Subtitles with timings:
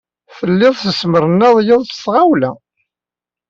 [0.37, 2.51] Telliḍ tesmernayeḍ s tɣawla.